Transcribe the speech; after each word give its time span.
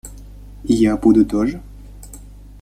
И 0.63 0.73
я 0.73 0.97
буду 0.97 1.23
тоже. 1.27 1.61